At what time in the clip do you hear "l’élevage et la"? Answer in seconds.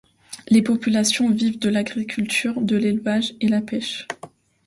2.75-3.61